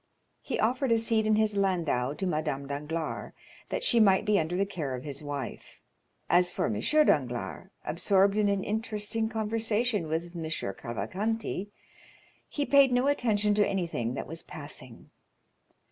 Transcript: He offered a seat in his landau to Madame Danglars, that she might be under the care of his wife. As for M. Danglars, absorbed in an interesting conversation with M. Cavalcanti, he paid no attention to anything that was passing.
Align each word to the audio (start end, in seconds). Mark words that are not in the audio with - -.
He 0.41 0.59
offered 0.59 0.91
a 0.91 0.97
seat 0.97 1.27
in 1.27 1.35
his 1.35 1.55
landau 1.55 2.13
to 2.13 2.25
Madame 2.25 2.67
Danglars, 2.67 3.33
that 3.69 3.83
she 3.83 3.99
might 3.99 4.25
be 4.25 4.39
under 4.39 4.57
the 4.57 4.65
care 4.65 4.95
of 4.95 5.03
his 5.03 5.21
wife. 5.21 5.79
As 6.27 6.49
for 6.49 6.65
M. 6.65 6.79
Danglars, 6.79 7.69
absorbed 7.85 8.35
in 8.35 8.49
an 8.49 8.63
interesting 8.63 9.29
conversation 9.29 10.07
with 10.07 10.35
M. 10.35 10.49
Cavalcanti, 10.73 11.69
he 12.49 12.65
paid 12.65 12.91
no 12.91 13.05
attention 13.05 13.53
to 13.53 13.67
anything 13.67 14.15
that 14.15 14.25
was 14.25 14.41
passing. 14.41 15.11